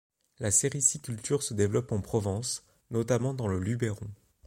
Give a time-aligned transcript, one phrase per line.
[0.39, 4.09] La sériciculture se développe en Provence, notamment dans le Luberon.